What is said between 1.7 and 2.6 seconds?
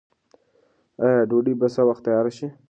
په وخت تیاره شي؟